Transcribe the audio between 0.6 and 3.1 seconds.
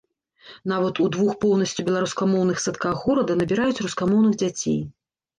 Нават у двух поўнасцю беларускамоўных садках